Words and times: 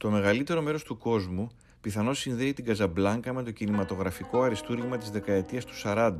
Το 0.00 0.10
μεγαλύτερο 0.10 0.62
μέρος 0.62 0.82
του 0.82 0.98
κόσμου 0.98 1.48
πιθανώς 1.80 2.18
συνδέει 2.18 2.52
την 2.52 2.64
Καζαμπλάνκα 2.64 3.32
με 3.32 3.42
το 3.42 3.50
κινηματογραφικό 3.50 4.42
αριστούργημα 4.42 4.96
της 4.96 5.10
δεκαετίας 5.10 5.64
του 5.64 5.72
40 5.84 6.12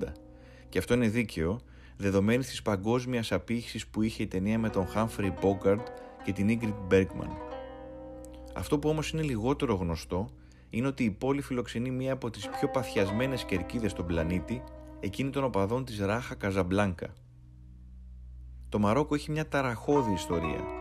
και 0.69 0.79
αυτό 0.79 0.95
είναι 0.95 1.09
δίκαιο 1.09 1.61
δεδομένη 1.97 2.45
της 2.45 2.63
παγκόσμιας 2.63 3.33
απήχησης 3.33 3.87
που 3.87 4.03
είχε 4.03 4.23
η 4.23 4.27
ταινία 4.27 4.59
με 4.59 4.69
τον 4.69 4.87
Humphrey 4.95 5.33
Bogart 5.43 5.85
και 6.25 6.33
την 6.33 6.59
Ingrid 6.61 6.95
Bergman. 6.95 7.31
Αυτό 8.55 8.79
που 8.79 8.89
όμως 8.89 9.11
είναι 9.11 9.23
λιγότερο 9.23 9.75
γνωστό 9.75 10.29
είναι 10.71 10.87
ότι 10.87 11.05
η 11.05 11.11
πόλη 11.11 11.43
φιλοξενεί 11.43 11.91
μία 11.91 12.13
από 12.13 12.31
τις 12.31 12.49
πιο 12.49 12.69
παθιασμένες 12.69 13.45
κερκίδες 13.45 13.91
στον 13.91 14.07
πλανήτη, 14.07 14.63
εκείνη 15.01 15.31
των 15.31 15.45
οπαδών 15.45 15.85
της 15.85 15.99
Ράχα 15.99 16.35
Καζαμπλάνκα. 16.35 17.13
Το 18.69 18.79
Μαρόκο 18.79 19.15
έχει 19.15 19.31
μια 19.31 19.49
ταραχώδη 19.49 20.13
ιστορία. 20.13 20.80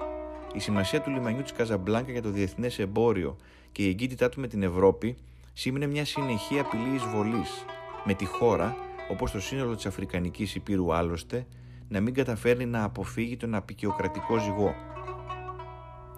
Η 0.54 0.60
σημασία 0.60 1.02
του 1.02 1.10
λιμανιού 1.10 1.42
της 1.42 1.52
Καζαμπλάνκα 1.52 2.12
για 2.12 2.22
το 2.22 2.30
διεθνές 2.30 2.80
εμπόριο 2.80 3.38
και 3.72 3.84
η 3.84 3.90
εγκύτητά 3.90 4.30
του 4.30 4.40
με 4.40 4.48
την 4.48 4.64
Ευρώπη 4.64 5.18
σήμαινε 5.54 5.88
μια 5.88 6.06
συνεχή 6.06 6.60
απειλή 6.60 6.96
εισβολής, 6.96 7.66
με 8.04 8.14
τη 8.14 8.26
χώρα, 8.26 8.76
όπως 9.12 9.32
το 9.32 9.42
σύνολο 9.42 9.76
της 9.76 9.86
Αφρικανικής 9.86 10.56
Υπήρου 10.56 10.94
άλλωστε, 10.94 11.46
να 11.88 12.00
μην 12.00 12.14
καταφέρνει 12.14 12.66
να 12.66 12.84
αποφύγει 12.84 13.38
τον 13.38 13.56
απεικιοκρατικό 13.56 14.38
ζυγό. 14.38 14.76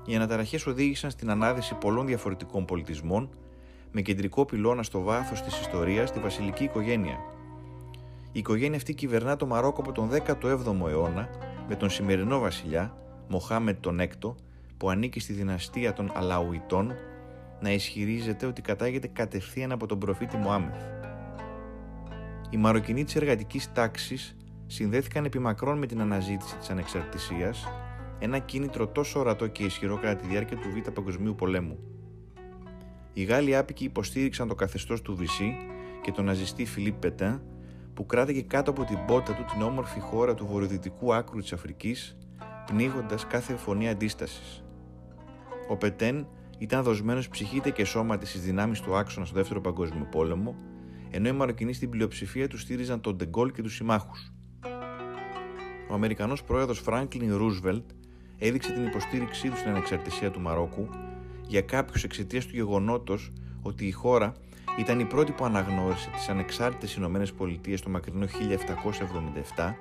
Οι 0.06 0.16
αναταραχές 0.16 0.66
οδήγησαν 0.66 1.12
στην 1.12 1.30
ανάδυση 1.30 1.76
πολλών 1.76 2.06
διαφορετικών 2.06 2.66
πολιτισμών, 2.66 3.30
με 3.92 4.02
κεντρικό 4.02 4.46
πυλώνα 4.46 4.84
στο 4.84 5.02
βάθος 5.02 5.42
της 5.42 5.60
ιστορίας 5.60 6.12
τη 6.12 6.20
βασιλική 6.20 6.64
οικογένεια. 6.64 7.18
Η 8.32 8.40
οικογένεια 8.40 8.78
αυτή 8.78 8.94
κυβερνά 8.94 9.36
το 9.36 9.46
Μαρόκο 9.46 9.82
από 9.82 9.92
τον 9.92 10.10
17ο 10.10 10.88
αιώνα 10.90 11.30
με 11.68 11.76
τον 11.76 11.90
σημερινό 11.90 12.40
βασιλιά, 12.40 12.96
Μοχάμετ 13.32 13.78
τον 13.80 14.00
Έκτο, 14.00 14.36
που 14.78 14.90
ανήκει 14.90 15.20
στη 15.20 15.34
δυναστεία 15.34 15.94
των 15.94 16.12
Αλαουιτών, 16.14 16.94
να 17.62 17.72
ισχυρίζεται 17.72 18.46
ότι 18.46 18.62
κατάγεται 18.62 19.08
κατευθείαν 19.08 19.72
από 19.72 19.86
τον 19.86 20.00
προφήτη 20.00 20.38
Μωάμεθ. 20.38 20.84
Οι 22.50 22.58
Μαροκινοί 22.58 23.04
της 23.04 23.16
εργατικής 23.16 23.72
τάξης 23.72 24.36
συνδέθηκαν 24.68 25.26
επιμακρών 25.26 25.78
με 25.78 25.86
την 25.86 26.02
αναζήτηση 26.02 26.58
της 26.58 26.70
ανεξαρτησίας, 26.70 27.68
ένα 28.20 28.40
κίνητρο 28.40 28.88
τόσο 28.88 29.20
ορατό 29.20 29.48
και 29.48 29.64
ισχυρό 29.64 29.96
κατά 29.96 30.16
τη 30.16 30.28
διάρκεια 30.28 30.58
του 30.58 30.70
Β' 30.70 30.90
Παγκοσμίου 30.90 31.36
Πολέμου. 31.36 31.80
Οι 33.14 33.24
Γάλλοι 33.24 33.56
άπικοι 33.56 33.84
υποστήριξαν 33.84 34.48
το 34.48 34.56
καθεστώς 34.56 35.02
του 35.02 35.16
Βυσί 35.16 35.56
και 36.02 36.12
τον 36.12 36.26
ναζιστή 36.26 36.66
Φιλίπ 36.66 36.96
Πετέν, 37.00 37.42
που 37.94 38.06
κράτηκε 38.06 38.42
κάτω 38.42 38.72
από 38.72 38.84
την 38.84 38.98
πότα 39.08 39.34
του 39.34 39.46
την 39.52 39.62
όμορφη 39.62 40.00
χώρα 40.00 40.34
του 40.34 40.46
βορειοδυτικού 40.46 41.14
άκρου 41.14 41.40
της 41.40 41.54
Αφρικής, 41.54 42.18
πνίγοντας 42.72 43.28
κάθε 43.28 43.56
φωνή 43.56 43.90
αντίστασης. 43.90 44.64
Ο 45.68 45.78
Πετέν 45.78 46.28
ήταν 46.58 46.84
δοσμένος 46.84 47.30
ψυχήτε 47.30 47.70
και 47.70 47.86
σώματι 47.86 48.26
στις 48.26 48.42
δυνάμεις 48.42 48.82
του 48.82 48.96
άξονα 48.96 49.26
στο 49.26 49.36
Δεύτερο 49.36 49.62
Παγκόσμιο 49.62 50.08
Πόλεμο, 50.12 50.56
ενώ 51.10 51.28
οι 51.28 51.32
Μαροκινοί 51.32 51.74
στην 51.74 51.90
πλειοψηφία 51.90 52.48
τους 52.48 52.62
στήριζαν 52.62 53.02
τον 53.02 53.16
Ντεγκόλ 53.16 53.52
και 53.52 53.62
τους 53.62 53.76
συμμάχους. 53.76 54.34
Ο 55.90 55.94
Αμερικανός 55.94 56.44
πρόεδρος 56.44 56.80
Φράγκλιν 56.80 57.38
Ρούσβελτ 57.38 57.90
έδειξε 58.38 58.72
την 58.72 58.86
υποστήριξή 58.86 59.50
του 59.50 59.58
στην 59.58 59.70
ανεξαρτησία 59.70 60.32
του 60.32 60.42
Μαρόκου 60.42 60.90
για 61.48 61.62
κάποιους 61.62 62.04
εξαιτίας 62.04 62.46
του 62.46 62.56
γεγονότος 62.56 63.32
ότι 63.62 63.86
η 63.86 63.92
χώρα 63.92 64.34
ήταν 64.80 65.00
η 65.00 65.06
πρώτη 65.06 65.32
που 65.32 65.46
αναγνώρισε 65.46 66.10
τις 66.10 66.30
ανεξάρτητες 66.30 66.96
Ηνωμένες 66.96 67.34
Πολιτείες 67.34 67.82
το 67.82 67.90
μακρινό 67.90 68.26
1777, 69.56 69.76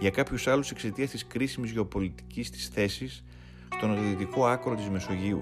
για 0.00 0.10
κάποιους 0.10 0.46
άλλους 0.46 0.70
εξαιτίας 0.70 1.10
της 1.10 1.26
κρίσιμης 1.26 1.70
γεωπολιτικής 1.70 2.50
της 2.50 2.68
θέσης 2.68 3.24
στο 3.76 3.86
νοτιοδυτικό 3.86 4.46
άκρο 4.46 4.74
της 4.74 4.88
Μεσογείου. 4.88 5.40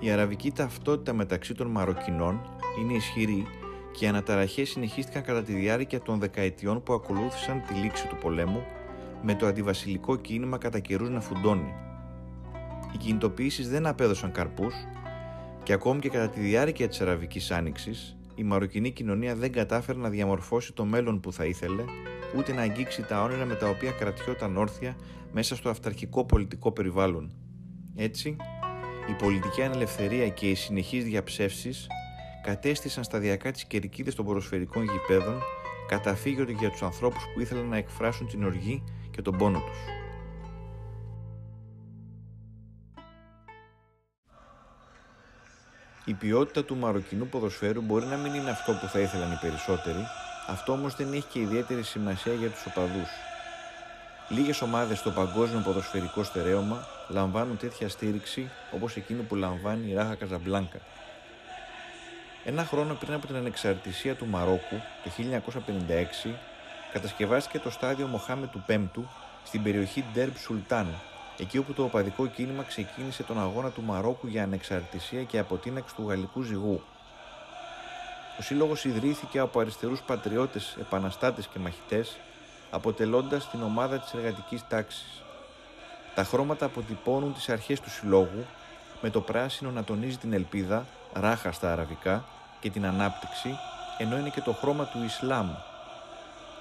Η 0.00 0.10
αραβική 0.10 0.50
ταυτότητα 0.52 1.12
μεταξύ 1.12 1.54
των 1.54 1.66
Μαροκινών 1.66 2.40
είναι 2.80 2.92
ισχυρή 2.92 3.46
και 3.92 4.04
οι 4.04 4.08
αναταραχές 4.08 4.68
συνεχίστηκαν 4.68 5.22
κατά 5.22 5.42
τη 5.42 5.52
διάρκεια 5.52 6.00
των 6.00 6.18
δεκαετιών 6.18 6.82
που 6.82 6.92
ακολούθησαν 6.92 7.62
τη 7.66 7.74
λήξη 7.74 8.06
του 8.06 8.16
πολέμου 8.16 8.64
με 9.22 9.34
το 9.34 9.46
αντιβασιλικό 9.46 10.16
κίνημα 10.16 10.58
κατά 10.58 10.78
καιρούς 10.78 11.10
να 11.10 11.20
φουντώνει. 11.20 11.74
Οι 12.94 12.96
κινητοποιήσεις 12.96 13.68
δεν 13.68 13.86
απέδωσαν 13.86 14.32
καρπούς 14.32 14.74
και 15.62 15.72
ακόμη 15.72 16.00
και 16.00 16.08
κατά 16.08 16.28
τη 16.28 16.40
διάρκεια 16.40 16.88
της 16.88 17.00
Αραβικής 17.00 17.50
Άνοιξης 17.50 18.16
η 18.34 18.42
μαροκινή 18.42 18.90
κοινωνία 18.90 19.34
δεν 19.34 19.52
κατάφερε 19.52 19.98
να 19.98 20.08
διαμορφώσει 20.08 20.72
το 20.72 20.84
μέλλον 20.84 21.20
που 21.20 21.32
θα 21.32 21.44
ήθελε 21.44 21.84
ούτε 22.36 22.52
να 22.52 22.62
αγγίξει 22.62 23.02
τα 23.02 23.22
όνειρα 23.22 23.44
με 23.44 23.54
τα 23.54 23.68
οποία 23.68 23.90
κρατιόταν 23.90 24.56
όρθια 24.56 24.96
μέσα 25.32 25.56
στο 25.56 25.68
αυταρχικό 25.68 26.24
πολιτικό 26.24 26.72
περιβάλλον. 26.72 27.32
Έτσι, 27.96 28.36
η 29.08 29.12
πολιτική 29.12 29.62
ανελευθερία 29.62 30.28
και 30.28 30.50
οι 30.50 30.54
συνεχείς 30.54 31.04
διαψεύσεις 31.04 31.86
κατέστησαν 32.42 33.04
σταδιακά 33.04 33.50
τις 33.50 33.64
κερκίδες 33.64 34.14
των 34.14 34.24
ποδοσφαιρικών 34.24 34.82
γηπέδων 34.82 35.40
καταφύγιο 35.88 36.46
για 36.58 36.70
τους 36.70 36.82
ανθρώπους 36.82 37.24
που 37.34 37.40
ήθελαν 37.40 37.66
να 37.68 37.76
εκφράσουν 37.76 38.26
την 38.26 38.44
οργή 38.44 38.84
και 39.10 39.22
τον 39.22 39.36
πόνο 39.36 39.58
τους. 39.58 40.03
Η 46.06 46.12
ποιότητα 46.14 46.64
του 46.64 46.76
μαροκινού 46.76 47.26
ποδοσφαίρου 47.26 47.80
μπορεί 47.80 48.06
να 48.06 48.16
μην 48.16 48.34
είναι 48.34 48.50
αυτό 48.50 48.72
που 48.72 48.86
θα 48.86 48.98
ήθελαν 48.98 49.32
οι 49.32 49.38
περισσότεροι, 49.40 50.06
αυτό 50.46 50.72
όμως 50.72 50.94
δεν 50.94 51.12
έχει 51.12 51.26
και 51.32 51.38
ιδιαίτερη 51.38 51.82
σημασία 51.82 52.32
για 52.32 52.50
τους 52.50 52.66
οπαδούς. 52.66 53.08
Λίγες 54.28 54.62
ομάδες 54.62 54.98
στο 54.98 55.10
παγκόσμιο 55.10 55.60
ποδοσφαιρικό 55.60 56.22
στερέωμα 56.22 56.86
λαμβάνουν 57.08 57.56
τέτοια 57.56 57.88
στήριξη 57.88 58.50
όπως 58.70 58.96
εκείνη 58.96 59.22
που 59.22 59.34
λαμβάνει 59.34 59.90
η 59.90 59.94
Ράχα 59.94 60.14
Καζαμπλάνκα. 60.14 60.78
Ένα 62.44 62.64
χρόνο 62.64 62.94
πριν 62.94 63.12
από 63.12 63.26
την 63.26 63.36
ανεξαρτησία 63.36 64.14
του 64.14 64.26
Μαρόκου, 64.26 64.80
το 65.04 65.10
1956, 66.26 66.28
κατασκευάστηκε 66.92 67.58
το 67.58 67.70
στάδιο 67.70 68.06
Μοχάμε 68.06 68.46
του 68.46 68.62
Πέμπτου 68.66 69.08
στην 69.44 69.62
περιοχή 69.62 70.04
Ντέρμπ 70.12 70.36
Σουλτάν, 70.36 70.86
εκεί 71.38 71.58
όπου 71.58 71.72
το 71.72 71.82
οπαδικό 71.82 72.26
κίνημα 72.26 72.62
ξεκίνησε 72.62 73.22
τον 73.22 73.40
αγώνα 73.40 73.70
του 73.70 73.82
Μαρόκου 73.82 74.26
για 74.26 74.42
ανεξαρτησία 74.42 75.22
και 75.22 75.38
αποτείναξη 75.38 75.94
του 75.94 76.08
γαλλικού 76.08 76.42
ζυγού. 76.42 76.82
Ο 78.38 78.42
σύλλογος 78.42 78.84
ιδρύθηκε 78.84 79.38
από 79.38 79.60
αριστερούς 79.60 80.00
πατριώτες, 80.00 80.76
επαναστάτες 80.80 81.46
και 81.46 81.58
μαχητές, 81.58 82.16
αποτελώντας 82.70 83.50
την 83.50 83.62
ομάδα 83.62 83.98
της 83.98 84.12
εργατικής 84.12 84.68
τάξης. 84.68 85.22
Τα 86.14 86.24
χρώματα 86.24 86.66
αποτυπώνουν 86.66 87.34
τις 87.34 87.48
αρχές 87.48 87.80
του 87.80 87.90
συλλόγου, 87.90 88.44
με 89.00 89.10
το 89.10 89.20
πράσινο 89.20 89.70
να 89.70 89.84
τονίζει 89.84 90.16
την 90.16 90.32
ελπίδα, 90.32 90.86
ράχα 91.12 91.52
στα 91.52 91.72
αραβικά, 91.72 92.24
και 92.60 92.70
την 92.70 92.86
ανάπτυξη, 92.86 93.58
ενώ 93.98 94.18
είναι 94.18 94.28
και 94.28 94.40
το 94.40 94.52
χρώμα 94.52 94.84
του 94.84 95.02
Ισλάμ. 95.04 95.50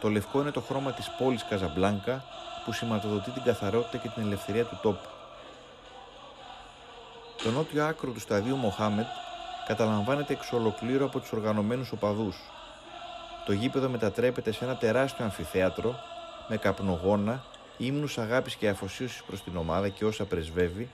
Το 0.02 0.10
λευκό 0.10 0.42
είναι 0.42 0.52
το 0.52 0.62
χρώμα 0.62 0.92
της 0.92 1.10
πόλης 1.18 1.46
Καζαμπλάνκα, 1.50 2.24
που 2.66 2.72
σηματοδοτεί 2.72 3.32
την 3.32 3.44
καθαρότητα 3.44 3.98
και 3.98 4.10
την 4.10 4.24
ελευθερία 4.24 4.66
του 4.66 4.80
τόπου. 4.82 5.08
Το 7.44 7.52
νότιο 7.52 7.86
άκρο 7.86 8.12
του 8.12 8.20
σταδίου 8.20 8.56
Μοχάμετ 8.56 9.06
καταλαμβάνεται 9.68 10.34
εξ 10.34 10.52
ολοκλήρου 10.52 11.06
από 11.06 11.20
τους 11.20 11.32
οργανωμένους 11.32 11.92
οπαδούς. 11.92 12.36
Το 13.46 13.54
γήπεδο 13.54 13.90
μετατρέπεται 13.90 14.52
σε 14.52 14.64
ένα 14.64 14.76
τεράστιο 14.76 15.26
αμφιθέατρο 15.26 15.96
με 16.48 16.58
καπνογόνα, 16.58 17.44
ύμνους 17.78 18.18
αγάπης 18.18 18.56
και 18.56 18.70
αφοσίωσης 18.70 19.24
προς 19.24 19.44
την 19.44 19.58
ομάδα 19.58 19.90
και 19.90 20.06
όσα 20.06 20.26
πρεσβεύει, 20.26 20.92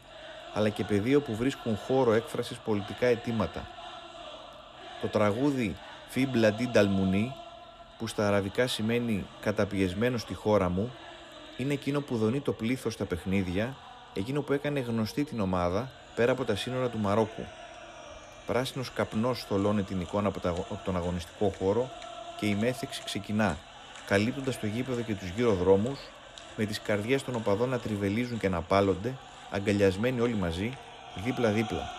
αλλά 0.54 0.70
και 0.70 0.84
πεδίο 0.84 1.22
που 1.22 1.36
βρίσκουν 1.36 1.78
χώρο 1.78 2.14
έκφρασης 2.14 2.58
πολιτικά 2.58 3.06
αιτήματα. 3.06 3.68
Το 5.02 5.08
τραγούδι 5.08 5.76
«Φίμπλα 6.08 6.54
Νταλμουνί», 6.72 7.34
που 7.98 8.08
στα 8.08 8.28
αραβικά 8.28 8.68
σημαίνει 8.68 9.26
«καταπιεσμένος 9.42 10.22
στη 10.22 10.34
χώρα 10.34 10.70
μου», 10.70 10.92
είναι 11.60 11.74
εκείνο 11.74 12.02
που 12.02 12.18
δονεί 12.18 12.40
το 12.40 12.52
πλήθος 12.52 12.94
στα 12.94 13.06
παιχνίδια, 13.06 13.76
εκείνο 14.14 14.42
που 14.42 14.54
έκανε 14.54 14.80
γνωστή 14.80 15.24
την 15.24 15.40
ομάδα 15.40 15.92
πέρα 16.16 16.32
από 16.32 16.44
τα 16.44 16.56
σύνορα 16.56 16.88
του 16.88 16.98
Μαρόκου. 16.98 17.44
Πράσινος 18.46 18.92
καπνός 18.92 19.44
θολώνει 19.44 19.84
την 19.84 20.02
εικόνα 20.02 20.28
από 20.28 20.80
τον 20.86 20.96
αγωνιστικό 20.96 21.54
χώρο 21.60 21.90
και 22.40 22.46
η 22.46 22.56
μέθεξη 22.56 23.02
ξεκινά, 23.04 23.58
καλύπτοντας 24.08 24.60
το 24.60 24.66
γήπεδο 24.66 25.02
και 25.02 25.16
τους 25.16 25.30
γύρω 25.30 25.54
δρόμους, 25.54 26.00
με 26.58 26.66
τις 26.66 26.82
καρδιές 26.82 27.24
των 27.24 27.36
οπαδών 27.36 27.70
να 27.70 27.80
τριβελίζουν 27.80 28.40
και 28.40 28.50
να 28.50 28.62
πάλλονται, 28.62 29.14
αγκαλιασμένοι 29.52 30.20
όλοι 30.20 30.36
μαζί, 30.36 30.78
δίπλα-δίπλα. 31.24 31.90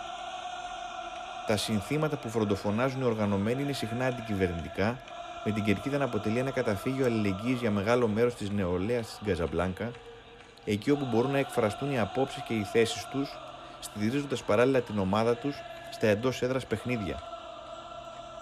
Τα 1.47 1.57
συνθήματα 1.57 2.17
που 2.17 2.29
φροντοφωνάζουν 2.29 3.01
οι 3.01 3.05
οργανωμένοι 3.05 3.61
είναι 3.61 3.73
συχνά 3.73 4.05
αντικυβερνητικά 4.05 4.99
με 5.45 5.51
την 5.51 5.63
κερκίδα 5.63 5.97
να 5.97 6.05
αποτελεί 6.05 6.39
ένα 6.39 6.51
καταφύγιο 6.51 7.05
αλληλεγγύης 7.05 7.59
για 7.59 7.71
μεγάλο 7.71 8.07
μέρος 8.07 8.35
της 8.35 8.49
νεολαίας 8.49 9.11
στην 9.11 9.27
Καζαμπλάνκα, 9.27 9.91
εκεί 10.65 10.91
όπου 10.91 11.05
μπορούν 11.05 11.31
να 11.31 11.37
εκφραστούν 11.37 11.91
οι 11.91 11.99
απόψεις 11.99 12.41
και 12.41 12.53
οι 12.53 12.63
θέσεις 12.63 13.07
τους, 13.11 13.29
στηρίζοντας 13.79 14.43
παράλληλα 14.43 14.81
την 14.81 14.99
ομάδα 14.99 15.35
τους 15.35 15.55
στα 15.91 16.07
εντός 16.07 16.41
έδρας 16.41 16.65
παιχνίδια. 16.65 17.23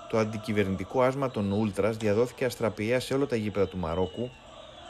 Το 0.10 0.18
αντικυβερνητικό 0.18 1.01
άσμα 1.01 1.31
των 1.31 1.51
Ούλτρα 1.51 1.90
διαδόθηκε 1.90 2.46
αστραπιαία 2.46 3.00
σε 3.00 3.13
όλα 3.13 3.25
τα 3.25 3.36
γήπεδα 3.36 3.68
του 3.68 3.78
Μαρόκου, 3.78 4.30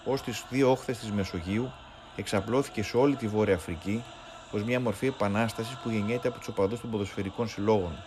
ως 0.06 0.22
τις 0.22 0.46
δύο 0.50 0.72
όχθες 0.72 0.98
της 0.98 1.12
Μεσογείου 1.12 1.72
εξαπλώθηκε 2.16 2.84
σε 2.84 2.98
όλη 2.98 3.16
τη 3.16 3.28
Βόρεια 3.28 3.56
Αφρική, 3.56 4.04
ως 4.52 4.64
μια 4.64 4.80
μορφή 4.80 5.08
επανάστασης 5.08 5.78
που 5.84 5.90
γεννιέται 5.90 6.28
από 6.28 6.38
τους 6.38 6.48
οπαδούς 6.48 6.82
των 6.82 6.90
ποδοσφαιρικών 6.90 7.48
συλλόγων. 7.48 8.04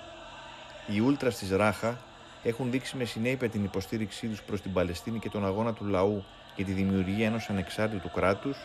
Οι 0.86 1.00
Ούλτρα 1.00 1.28
της 1.28 1.50
Ράχα 1.50 1.98
έχουν 2.42 2.70
δείξει 2.70 2.96
με 2.96 3.04
συνέπεια 3.04 3.48
την 3.48 3.64
υποστήριξή 3.64 4.26
τους 4.26 4.42
προς 4.42 4.60
την 4.60 4.72
Παλαιστίνη 4.72 5.18
και 5.18 5.28
τον 5.28 5.46
αγώνα 5.46 5.72
του 5.72 5.84
λαού 5.84 6.24
για 6.56 6.64
τη 6.64 6.72
δημιουργία 6.72 7.26
ενός 7.26 7.48
ανεξάρτητου 7.48 8.10
κράτους, 8.10 8.56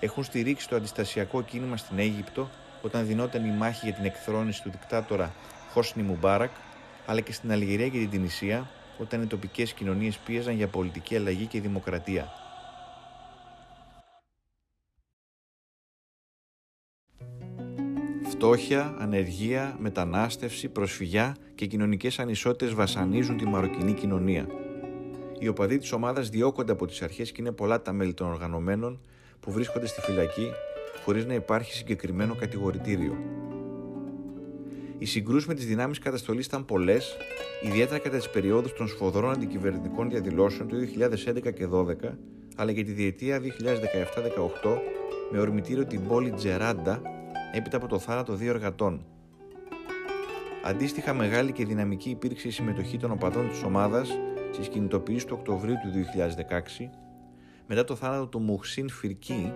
έχουν 0.00 0.24
στηρίξει 0.24 0.68
το 0.68 0.76
αντιστασιακό 0.76 1.42
κίνημα 1.42 1.76
στην 1.76 1.98
Αίγυπτο 1.98 2.50
όταν 2.82 3.06
δινόταν 3.06 3.44
η 3.44 3.50
μάχη 3.50 3.84
για 3.84 3.94
την 3.94 4.04
εκθρόνηση 4.04 4.62
του 4.62 4.70
δικτάτορα 4.70 5.34
Χόσνη 5.72 6.02
Μουμπάρακ, 6.02 6.50
αλλά 7.06 7.20
και 7.20 7.32
στην 7.32 7.52
Αλγερία 7.52 7.88
και 7.88 7.98
την 7.98 8.10
Τινησία 8.10 8.68
όταν 8.98 9.22
οι 9.22 9.26
τοπικές 9.26 9.72
κοινωνίες 9.72 10.16
πίεζαν 10.16 10.54
για 10.54 10.68
πολιτική 10.68 11.16
αλλαγή 11.16 11.46
και 11.46 11.60
δημοκρατία. 11.60 12.45
Φτώχεια, 18.46 18.94
ανεργία, 18.98 19.76
μετανάστευση, 19.78 20.68
προσφυγιά 20.68 21.36
και 21.54 21.66
κοινωνικές 21.66 22.18
ανισότητες 22.18 22.74
βασανίζουν 22.74 23.36
τη 23.36 23.46
μαροκινή 23.46 23.92
κοινωνία. 23.92 24.46
Οι 25.38 25.48
οπαδοί 25.48 25.78
της 25.78 25.92
ομάδας 25.92 26.28
διώκονται 26.28 26.72
από 26.72 26.86
τις 26.86 27.02
αρχές 27.02 27.32
και 27.32 27.40
είναι 27.40 27.52
πολλά 27.52 27.82
τα 27.82 27.92
μέλη 27.92 28.14
των 28.14 28.26
οργανωμένων 28.26 29.00
που 29.40 29.52
βρίσκονται 29.52 29.86
στη 29.86 30.00
φυλακή 30.00 30.50
χωρίς 31.04 31.26
να 31.26 31.34
υπάρχει 31.34 31.72
συγκεκριμένο 31.72 32.34
κατηγορητήριο. 32.34 33.16
Οι 34.98 35.04
συγκρούσεις 35.04 35.46
με 35.46 35.54
τις 35.54 35.66
δυνάμεις 35.66 35.98
καταστολής 35.98 36.46
ήταν 36.46 36.64
πολλές, 36.64 37.16
ιδιαίτερα 37.62 37.98
κατά 37.98 38.16
τις 38.16 38.30
περιόδους 38.30 38.72
των 38.72 38.88
σφοδρών 38.88 39.30
αντικυβερνητικών 39.30 40.10
διαδηλώσεων 40.10 40.68
του 40.68 40.76
2011 40.76 41.40
και 41.40 41.50
2012, 41.50 42.18
αλλά 42.56 42.72
και 42.72 42.84
τη 42.84 42.92
διετία 42.92 43.40
2017-2018 43.40 44.78
με 45.30 45.38
ορμητήριο 45.38 45.86
την 45.86 46.06
πόλη 46.06 46.30
Τζεράντα 46.30 47.15
έπειτα 47.52 47.76
από 47.76 47.86
το 47.86 47.98
θάνατο 47.98 48.34
δύο 48.34 48.50
εργατών. 48.50 49.04
Αντίστοιχα 50.64 51.14
μεγάλη 51.14 51.52
και 51.52 51.64
δυναμική 51.64 52.10
υπήρξε 52.10 52.48
η 52.48 52.50
συμμετοχή 52.50 52.96
των 52.96 53.10
οπαδών 53.10 53.48
της 53.48 53.62
ομάδας 53.62 54.18
στις 54.52 54.68
κινητοποιήσεις 54.68 55.24
του 55.24 55.36
Οκτωβρίου 55.38 55.74
του 55.74 55.90
2016 56.80 56.88
μετά 57.66 57.84
το 57.84 57.94
θάνατο 57.94 58.26
του 58.26 58.38
Μουχσίν 58.40 58.88
Φιρκή, 58.90 59.52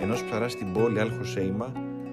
ενός 0.00 0.24
ψαρά 0.24 0.48
στην 0.48 0.72
πόλη 0.72 1.00
Αλ 1.00 1.10
Χωσέιμα, 1.18 1.72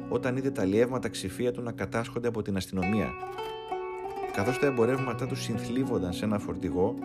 όταν 0.10 0.38
είδε 0.38 0.52
τα 0.52 0.66
λιεύματα 0.66 1.10
ξηφία 1.10 1.52
του 1.52 1.62
να 1.62 1.72
κατάσχονται 1.72 2.28
από 2.28 2.42
την 2.42 2.58
αστυνομία. 2.58 3.08
Καθώς 4.34 4.60
τα 4.60 4.66
εμπορεύματά 4.66 5.28
του 5.28 5.36
συνθλίβονταν 5.36 6.14
σε 6.14 6.26
ένα 6.26 6.40
φορτηγό, 6.40 6.96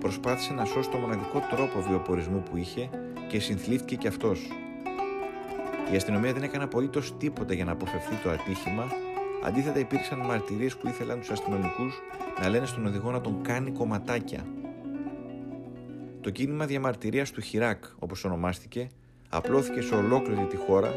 προσπάθησε 0.00 0.52
να 0.52 0.64
σώσει 0.64 0.90
το 0.90 0.96
μοναδικό 0.96 1.42
τρόπο 1.50 1.80
βιοπορισμού 1.88 2.42
που 2.50 2.56
είχε 2.56 2.90
και 3.28 3.40
συνθλίφθηκε 3.40 3.96
κι 3.96 4.06
αυτός. 4.06 4.48
Η 5.92 5.96
αστυνομία 5.96 6.32
δεν 6.32 6.42
έκανε 6.42 6.64
απολύτως 6.64 7.16
τίποτα 7.16 7.54
για 7.54 7.64
να 7.64 7.72
αποφευθεί 7.72 8.14
το 8.22 8.30
ατύχημα. 8.30 8.86
Αντίθετα, 9.44 9.78
υπήρξαν 9.78 10.18
μαρτυρίες 10.18 10.76
που 10.76 10.88
ήθελαν 10.88 11.18
τους 11.18 11.30
αστυνομικούς 11.30 12.02
να 12.40 12.48
λένε 12.48 12.66
στον 12.66 12.86
οδηγό 12.86 13.10
να 13.10 13.20
τον 13.20 13.42
κάνει 13.42 13.70
κομματάκια. 13.70 14.46
Το 16.20 16.30
κίνημα 16.30 16.66
διαμαρτυρίας 16.66 17.30
του 17.30 17.40
Χιράκ, 17.40 17.84
όπως 17.98 18.24
ονομάστηκε, 18.24 18.88
απλώθηκε 19.28 19.80
σε 19.80 19.94
ολόκληρη 19.94 20.46
τη 20.46 20.56
χώρα, 20.56 20.90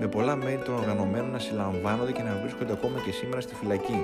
με 0.00 0.08
πολλά 0.08 0.36
μέλη 0.36 0.62
των 0.64 0.74
οργανωμένων 0.74 1.30
να 1.30 1.38
συλλαμβάνονται 1.38 2.12
και 2.12 2.22
να 2.22 2.40
βρίσκονται 2.40 2.72
ακόμα 2.72 3.00
και 3.00 3.10
σήμερα 3.10 3.40
στη 3.40 3.54
φυλακή. 3.54 4.00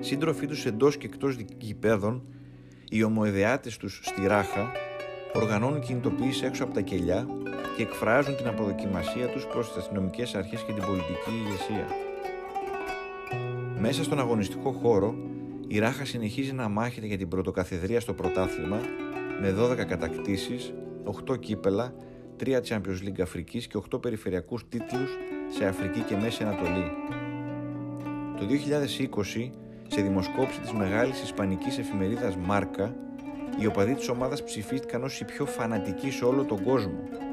Σύντροφοί 0.00 0.46
τους 0.46 0.66
εντός 0.66 0.96
και 0.96 1.06
εκτός 1.06 1.36
γηπέδων, 1.58 2.22
οι 2.88 3.02
ομοειδεάτε 3.02 3.70
τους 3.78 4.00
στη 4.04 4.26
Ράχα, 4.26 4.72
οργανώνουν 5.32 5.80
κινητοποιήσει 5.80 6.44
έξω 6.44 6.64
από 6.64 6.74
τα 6.74 6.80
κελιά 6.80 7.26
και 7.82 7.88
εκφράζουν 7.88 8.36
την 8.36 8.46
αποδοκιμασία 8.46 9.28
τους 9.28 9.46
προς 9.46 9.68
τις 9.68 9.76
αστυνομικές 9.76 10.34
αρχές 10.34 10.62
και 10.62 10.72
την 10.72 10.82
πολιτική 10.86 11.30
ηγεσία. 11.44 11.86
Μέσα 13.78 14.04
στον 14.04 14.18
αγωνιστικό 14.18 14.72
χώρο, 14.72 15.14
η 15.66 15.78
Ράχα 15.78 16.04
συνεχίζει 16.04 16.52
να 16.52 16.68
μάχεται 16.68 17.06
για 17.06 17.16
την 17.16 17.28
πρωτοκαθεδρία 17.28 18.00
στο 18.00 18.12
πρωτάθλημα 18.12 18.80
με 19.40 19.54
12 19.58 19.84
κατακτήσεις, 19.84 20.72
8 21.04 21.36
κύπελα, 21.36 21.94
3 22.36 22.60
Champions 22.68 23.06
League 23.06 23.20
Αφρικής 23.22 23.66
και 23.66 23.76
8 23.76 24.00
περιφερειακούς 24.00 24.68
τίτλους 24.68 25.10
σε 25.56 25.66
Αφρική 25.66 26.00
και 26.00 26.16
Μέση 26.16 26.42
Ανατολή. 26.42 26.90
Το 28.38 28.46
2020, 28.46 29.50
σε 29.88 30.00
δημοσκόπηση 30.00 30.60
της 30.60 30.72
μεγάλης 30.72 31.22
ισπανικής 31.22 31.78
εφημερίδας 31.78 32.36
Μάρκα, 32.36 32.94
οι 33.60 33.66
οπαδοί 33.66 33.94
της 33.94 34.08
ομάδας 34.08 34.44
ψηφίστηκαν 34.44 35.04
ως 35.04 35.20
οι 35.20 35.24
πιο 35.24 35.46
φανατικοί 35.46 36.10
σε 36.10 36.24
όλο 36.24 36.44
τον 36.44 36.62
κόσμο 36.62 37.30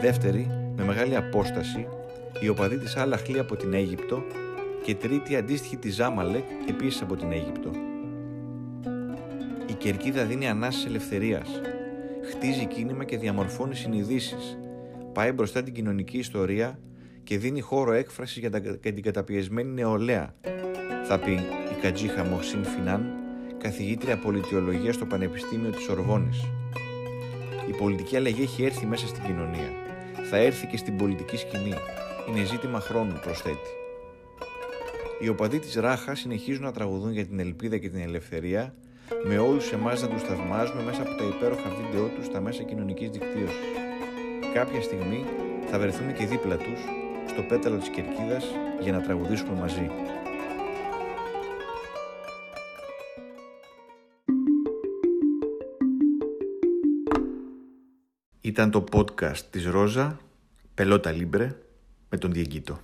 δεύτερη 0.00 0.46
με 0.76 0.84
μεγάλη 0.84 1.16
απόσταση 1.16 1.86
η 2.40 2.48
οπαδή 2.48 2.78
της 2.78 2.96
Αλαχλή 2.96 3.38
από 3.38 3.56
την 3.56 3.72
Αίγυπτο 3.74 4.22
και 4.84 4.94
τρίτη 4.94 5.36
αντίστοιχη 5.36 5.76
της 5.76 5.94
Ζάμαλεκ 5.94 6.44
επίσης 6.68 7.02
από 7.02 7.16
την 7.16 7.32
Αίγυπτο. 7.32 7.70
Η 9.66 9.72
κερκίδα 9.72 10.24
δίνει 10.24 10.48
ανάσες 10.48 10.86
ελευθερίας, 10.86 11.48
χτίζει 12.30 12.66
κίνημα 12.66 13.04
και 13.04 13.18
διαμορφώνει 13.18 13.74
συνειδήσεις, 13.74 14.58
πάει 15.12 15.32
μπροστά 15.32 15.62
την 15.62 15.74
κοινωνική 15.74 16.18
ιστορία 16.18 16.78
και 17.22 17.38
δίνει 17.38 17.60
χώρο 17.60 17.92
έκφρασης 17.92 18.36
για 18.36 18.50
την 18.80 19.02
καταπιεσμένη 19.02 19.70
νεολαία, 19.70 20.34
θα 21.04 21.18
πει 21.18 21.32
η 21.32 21.80
Κατζίχα 21.82 22.24
Μοχσίν 22.24 22.64
Φινάν, 22.64 23.06
καθηγήτρια 23.58 24.16
πολιτιολογίας 24.16 24.94
στο 24.94 25.06
Πανεπιστήμιο 25.06 25.70
της 25.70 25.88
Ορβόνης. 25.88 26.44
Η 27.68 27.72
πολιτική 27.78 28.16
αλλαγή 28.16 28.42
έχει 28.42 28.64
έρθει 28.64 28.86
μέσα 28.86 29.06
στην 29.06 29.22
κοινωνία. 29.24 29.81
Θα 30.34 30.40
έρθει 30.40 30.66
και 30.66 30.76
στην 30.76 30.96
πολιτική 30.96 31.36
σκηνή. 31.36 31.74
Είναι 32.28 32.44
ζήτημα 32.44 32.80
χρόνου, 32.80 33.20
προσθέτει. 33.22 33.70
Οι 35.20 35.28
οπαδοί 35.28 35.58
της 35.58 35.74
Ράχας 35.74 36.18
συνεχίζουν 36.18 36.62
να 36.62 36.72
τραγουδούν 36.72 37.12
για 37.12 37.26
την 37.26 37.40
ελπίδα 37.40 37.78
και 37.78 37.88
την 37.88 38.00
ελευθερία, 38.00 38.74
με 39.24 39.38
όλους 39.38 39.72
εμάς 39.72 40.02
να 40.02 40.08
τους 40.08 40.22
θαυμάζουμε 40.22 40.82
μέσα 40.82 41.02
από 41.02 41.14
τα 41.14 41.24
υπέροχα 41.24 41.70
βίντεο 41.70 42.06
τους 42.06 42.26
στα 42.26 42.40
μέσα 42.40 42.62
κοινωνικής 42.62 43.10
δικτύωσης. 43.10 43.66
Κάποια 44.54 44.82
στιγμή 44.82 45.24
θα 45.70 45.78
βρεθούμε 45.78 46.12
και 46.12 46.26
δίπλα 46.26 46.56
τους, 46.56 46.80
στο 47.26 47.42
πέταλο 47.42 47.76
της 47.76 47.88
κερκίδας, 47.88 48.44
για 48.80 48.92
να 48.92 49.00
τραγουδήσουμε 49.00 49.58
μαζί. 49.60 49.90
Ήταν 58.52 58.70
το 58.70 58.84
podcast 58.92 59.38
της 59.50 59.66
Ρόζα, 59.66 60.18
Πελότα 60.74 61.10
Λίμπρε, 61.10 61.56
με 62.08 62.18
τον 62.18 62.32
Διεγκύτο. 62.32 62.80